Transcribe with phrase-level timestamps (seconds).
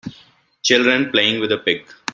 [0.63, 1.85] Children playing with a pig